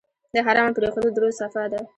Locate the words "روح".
1.23-1.33